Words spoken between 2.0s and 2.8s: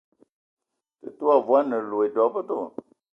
dɔbədɔ.